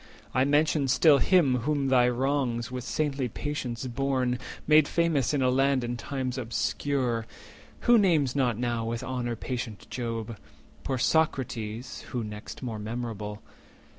I 0.33 0.45
mention 0.45 0.87
still 0.87 1.19
Him 1.19 1.57
whom 1.59 1.89
thy 1.89 2.09
wrongs, 2.09 2.71
with 2.71 2.83
saintly 2.83 3.27
patience 3.29 3.85
borne, 3.85 4.39
Made 4.65 4.87
famous 4.87 5.31
in 5.31 5.43
a 5.43 5.51
land 5.51 5.83
and 5.83 5.99
times 5.99 6.39
obscure; 6.39 7.27
Who 7.81 7.99
names 7.99 8.35
not 8.35 8.57
now 8.57 8.83
with 8.83 9.03
honour 9.03 9.35
patient 9.35 9.85
Job? 9.91 10.37
Poor 10.83 10.97
Socrates, 10.97 12.01
(who 12.09 12.23
next 12.23 12.63
more 12.63 12.79
memorable?) 12.79 13.43